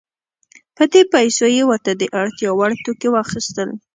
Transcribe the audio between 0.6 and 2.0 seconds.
په دې پیسو یې ورته